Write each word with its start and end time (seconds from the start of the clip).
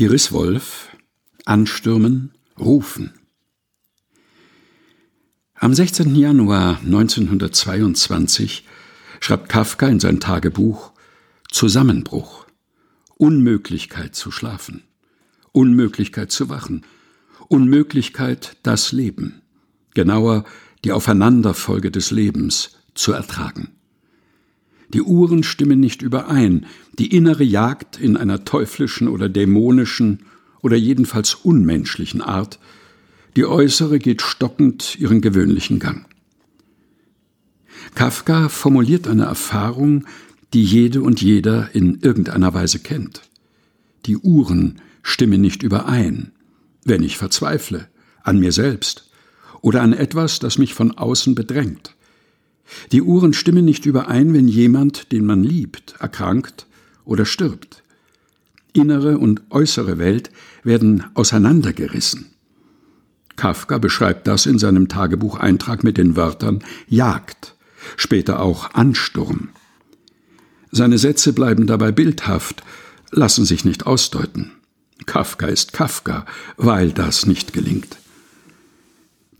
Iris 0.00 0.32
Wolf 0.32 0.88
Anstürmen, 1.44 2.32
Rufen. 2.58 3.12
Am 5.52 5.74
16. 5.74 6.14
Januar 6.14 6.80
1922 6.82 8.64
schreibt 9.20 9.50
Kafka 9.50 9.88
in 9.88 10.00
sein 10.00 10.18
Tagebuch 10.18 10.92
Zusammenbruch, 11.50 12.46
Unmöglichkeit 13.18 14.14
zu 14.14 14.30
schlafen, 14.30 14.84
Unmöglichkeit 15.52 16.32
zu 16.32 16.48
wachen, 16.48 16.86
Unmöglichkeit 17.48 18.56
das 18.62 18.92
Leben, 18.92 19.42
genauer 19.92 20.44
die 20.82 20.92
Aufeinanderfolge 20.92 21.90
des 21.90 22.10
Lebens 22.10 22.70
zu 22.94 23.12
ertragen. 23.12 23.76
Die 24.92 25.02
Uhren 25.02 25.42
stimmen 25.42 25.78
nicht 25.78 26.02
überein, 26.02 26.66
die 26.98 27.14
innere 27.14 27.44
Jagd 27.44 28.00
in 28.00 28.16
einer 28.16 28.44
teuflischen 28.44 29.08
oder 29.08 29.28
dämonischen 29.28 30.20
oder 30.62 30.76
jedenfalls 30.76 31.34
unmenschlichen 31.34 32.20
Art, 32.20 32.58
die 33.36 33.46
äußere 33.46 33.98
geht 33.98 34.22
stockend 34.22 34.98
ihren 34.98 35.20
gewöhnlichen 35.20 35.78
Gang. 35.78 36.06
Kafka 37.94 38.48
formuliert 38.48 39.06
eine 39.06 39.24
Erfahrung, 39.24 40.06
die 40.52 40.64
jede 40.64 41.02
und 41.02 41.22
jeder 41.22 41.74
in 41.74 42.00
irgendeiner 42.00 42.52
Weise 42.54 42.80
kennt. 42.80 43.22
Die 44.06 44.16
Uhren 44.16 44.80
stimmen 45.02 45.40
nicht 45.40 45.62
überein, 45.62 46.32
wenn 46.84 47.02
ich 47.02 47.16
verzweifle, 47.16 47.88
an 48.22 48.40
mir 48.40 48.52
selbst 48.52 49.10
oder 49.60 49.82
an 49.82 49.92
etwas, 49.92 50.40
das 50.40 50.58
mich 50.58 50.74
von 50.74 50.92
außen 50.92 51.34
bedrängt. 51.34 51.94
Die 52.92 53.02
Uhren 53.02 53.32
stimmen 53.32 53.64
nicht 53.64 53.86
überein, 53.86 54.34
wenn 54.34 54.48
jemand, 54.48 55.12
den 55.12 55.26
man 55.26 55.42
liebt, 55.42 55.94
erkrankt 55.98 56.66
oder 57.04 57.24
stirbt. 57.24 57.82
Innere 58.72 59.18
und 59.18 59.42
äußere 59.50 59.98
Welt 59.98 60.30
werden 60.62 61.04
auseinandergerissen. 61.14 62.26
Kafka 63.36 63.78
beschreibt 63.78 64.26
das 64.26 64.46
in 64.46 64.58
seinem 64.58 64.88
Tagebucheintrag 64.88 65.82
mit 65.82 65.96
den 65.96 66.14
Wörtern 66.14 66.62
Jagd, 66.88 67.54
später 67.96 68.40
auch 68.40 68.74
Ansturm. 68.74 69.48
Seine 70.70 70.98
Sätze 70.98 71.32
bleiben 71.32 71.66
dabei 71.66 71.90
bildhaft, 71.90 72.62
lassen 73.10 73.44
sich 73.44 73.64
nicht 73.64 73.86
ausdeuten. 73.86 74.52
Kafka 75.06 75.46
ist 75.46 75.72
Kafka, 75.72 76.26
weil 76.56 76.92
das 76.92 77.26
nicht 77.26 77.52
gelingt. 77.52 77.96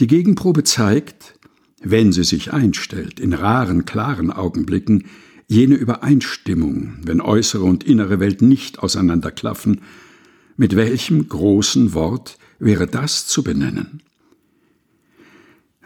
Die 0.00 0.06
Gegenprobe 0.06 0.64
zeigt, 0.64 1.34
wenn 1.80 2.12
sie 2.12 2.24
sich 2.24 2.52
einstellt, 2.52 3.18
in 3.18 3.32
raren, 3.32 3.84
klaren 3.84 4.30
Augenblicken, 4.30 5.06
jene 5.48 5.74
Übereinstimmung, 5.74 6.98
wenn 7.02 7.20
äußere 7.20 7.64
und 7.64 7.84
innere 7.84 8.20
Welt 8.20 8.42
nicht 8.42 8.78
auseinanderklaffen, 8.78 9.80
mit 10.56 10.76
welchem 10.76 11.28
großen 11.28 11.94
Wort 11.94 12.38
wäre 12.58 12.86
das 12.86 13.26
zu 13.26 13.42
benennen? 13.42 14.02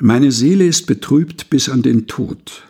Meine 0.00 0.32
Seele 0.32 0.66
ist 0.66 0.86
betrübt 0.86 1.48
bis 1.48 1.68
an 1.68 1.82
den 1.82 2.08
Tod. 2.08 2.64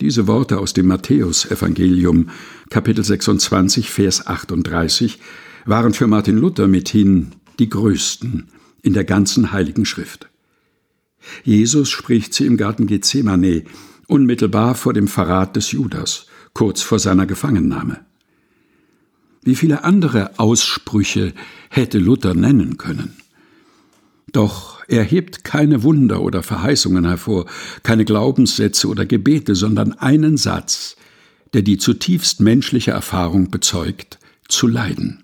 Diese 0.00 0.26
Worte 0.26 0.58
aus 0.58 0.74
dem 0.74 0.86
Matthäusevangelium, 0.88 2.28
Kapitel 2.68 3.02
26, 3.02 3.90
Vers 3.90 4.26
38, 4.26 5.18
waren 5.64 5.94
für 5.94 6.06
Martin 6.06 6.36
Luther 6.36 6.68
mithin 6.68 7.32
die 7.58 7.70
größten 7.70 8.48
in 8.82 8.92
der 8.92 9.04
ganzen 9.04 9.52
Heiligen 9.52 9.86
Schrift. 9.86 10.31
Jesus 11.44 11.90
spricht 11.90 12.34
sie 12.34 12.46
im 12.46 12.56
Garten 12.56 12.86
Gethsemane, 12.86 13.64
unmittelbar 14.06 14.74
vor 14.74 14.92
dem 14.92 15.08
Verrat 15.08 15.56
des 15.56 15.72
Judas, 15.72 16.26
kurz 16.52 16.82
vor 16.82 16.98
seiner 16.98 17.26
Gefangennahme. 17.26 18.00
Wie 19.42 19.56
viele 19.56 19.84
andere 19.84 20.38
Aussprüche 20.38 21.32
hätte 21.68 21.98
Luther 21.98 22.34
nennen 22.34 22.76
können. 22.76 23.16
Doch 24.30 24.82
er 24.88 25.02
hebt 25.02 25.44
keine 25.44 25.82
Wunder 25.82 26.22
oder 26.22 26.42
Verheißungen 26.42 27.06
hervor, 27.06 27.46
keine 27.82 28.04
Glaubenssätze 28.04 28.88
oder 28.88 29.04
Gebete, 29.04 29.54
sondern 29.54 29.92
einen 29.94 30.36
Satz, 30.36 30.96
der 31.54 31.62
die 31.62 31.76
zutiefst 31.76 32.40
menschliche 32.40 32.92
Erfahrung 32.92 33.50
bezeugt, 33.50 34.18
zu 34.48 34.68
leiden. 34.68 35.21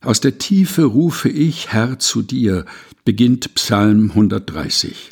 Aus 0.00 0.20
der 0.20 0.38
Tiefe 0.38 0.84
rufe 0.84 1.28
ich, 1.28 1.72
Herr, 1.72 1.98
zu 1.98 2.22
dir, 2.22 2.64
beginnt 3.04 3.54
Psalm 3.54 4.10
130. 4.10 5.10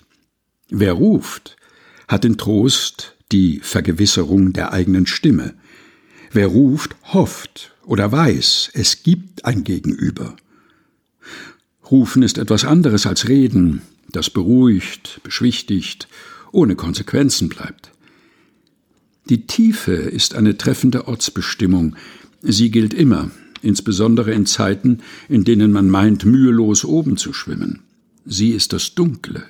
Wer 0.70 0.92
ruft, 0.92 1.56
hat 2.08 2.24
den 2.24 2.36
Trost, 2.36 3.16
die 3.32 3.60
Vergewisserung 3.60 4.52
der 4.52 4.72
eigenen 4.72 5.06
Stimme. 5.06 5.54
Wer 6.32 6.48
ruft, 6.48 6.96
hofft 7.12 7.72
oder 7.84 8.12
weiß, 8.12 8.70
es 8.74 9.02
gibt 9.02 9.44
ein 9.44 9.64
Gegenüber. 9.64 10.36
Rufen 11.90 12.22
ist 12.22 12.38
etwas 12.38 12.64
anderes 12.64 13.06
als 13.06 13.28
Reden, 13.28 13.82
das 14.10 14.30
beruhigt, 14.30 15.20
beschwichtigt, 15.22 16.08
ohne 16.52 16.76
Konsequenzen 16.76 17.48
bleibt. 17.48 17.90
Die 19.28 19.46
Tiefe 19.46 19.92
ist 19.92 20.34
eine 20.34 20.56
treffende 20.58 21.08
Ortsbestimmung. 21.08 21.96
Sie 22.42 22.70
gilt 22.70 22.92
immer, 22.92 23.30
insbesondere 23.64 24.32
in 24.32 24.46
Zeiten, 24.46 24.98
in 25.28 25.44
denen 25.44 25.72
man 25.72 25.90
meint, 25.90 26.24
mühelos 26.24 26.84
oben 26.84 27.16
zu 27.16 27.32
schwimmen. 27.32 27.80
Sie 28.24 28.50
ist 28.50 28.72
das 28.72 28.94
Dunkle, 28.94 29.42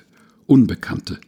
Unbekannte 0.47 1.19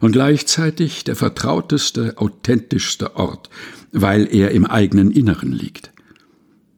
und 0.00 0.12
gleichzeitig 0.12 1.04
der 1.04 1.16
vertrauteste, 1.16 2.18
authentischste 2.18 3.16
Ort, 3.16 3.50
weil 3.92 4.28
er 4.32 4.52
im 4.52 4.66
eigenen 4.66 5.10
Inneren 5.10 5.52
liegt. 5.52 5.92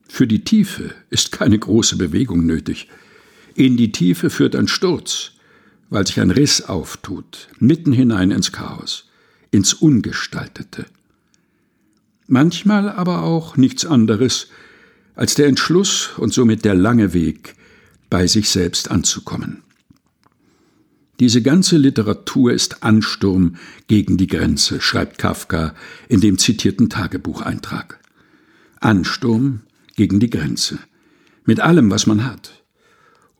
Für 0.08 0.26
die 0.26 0.42
Tiefe 0.44 0.94
ist 1.10 1.32
keine 1.32 1.58
große 1.58 1.96
Bewegung 1.96 2.46
nötig. 2.46 2.88
In 3.54 3.76
die 3.76 3.92
Tiefe 3.92 4.30
führt 4.30 4.56
ein 4.56 4.68
Sturz, 4.68 5.32
weil 5.88 6.06
sich 6.06 6.20
ein 6.20 6.30
Riss 6.30 6.62
auftut, 6.62 7.48
mitten 7.58 7.92
hinein 7.92 8.30
ins 8.30 8.52
Chaos, 8.52 9.08
ins 9.50 9.74
Ungestaltete. 9.74 10.86
Manchmal 12.26 12.88
aber 12.88 13.22
auch 13.22 13.56
nichts 13.56 13.84
anderes 13.84 14.48
als 15.14 15.34
der 15.34 15.46
Entschluss 15.46 16.10
und 16.16 16.32
somit 16.32 16.64
der 16.64 16.74
lange 16.74 17.12
Weg, 17.12 17.54
bei 18.08 18.26
sich 18.26 18.50
selbst 18.50 18.90
anzukommen. 18.90 19.62
Diese 21.20 21.42
ganze 21.42 21.76
Literatur 21.76 22.52
ist 22.52 22.82
Ansturm 22.82 23.56
gegen 23.86 24.16
die 24.16 24.26
Grenze, 24.26 24.80
schreibt 24.80 25.18
Kafka 25.18 25.74
in 26.08 26.20
dem 26.20 26.38
zitierten 26.38 26.88
Tagebucheintrag. 26.88 28.00
Ansturm 28.80 29.60
gegen 29.96 30.18
die 30.18 30.30
Grenze. 30.30 30.78
Mit 31.44 31.60
allem, 31.60 31.90
was 31.90 32.06
man 32.06 32.24
hat. 32.24 32.62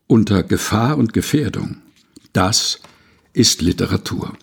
Unter 0.05 0.43
Gefahr 0.43 0.97
und 0.97 1.11
Gefährdung. 1.11 1.77
Das 2.33 2.79
ist 3.33 3.61
Literatur. 3.61 4.37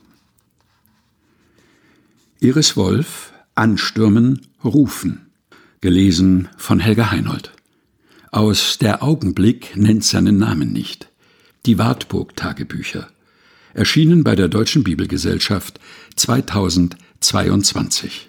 Iris 2.40 2.76
Wolf 2.76 3.32
Anstürmen, 3.58 4.46
Rufen. 4.62 5.27
Gelesen 5.80 6.48
von 6.56 6.80
Helga 6.80 7.12
Heinold. 7.12 7.52
Aus 8.32 8.78
Der 8.78 9.00
Augenblick 9.02 9.76
nennt 9.76 10.02
seinen 10.02 10.36
Namen 10.36 10.72
nicht. 10.72 11.08
Die 11.66 11.78
Wartburg-Tagebücher 11.78 13.08
erschienen 13.74 14.24
bei 14.24 14.34
der 14.34 14.48
Deutschen 14.48 14.82
Bibelgesellschaft 14.82 15.78
2022 16.16 18.27